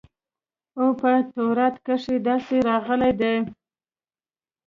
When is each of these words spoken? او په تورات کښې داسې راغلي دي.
او 0.79 0.87
په 0.99 1.09
تورات 1.33 1.75
کښې 1.85 2.15
داسې 2.27 2.57
راغلي 2.69 3.11
دي. 3.19 3.35